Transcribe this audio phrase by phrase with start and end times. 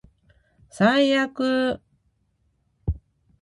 [0.71, 1.79] 最悪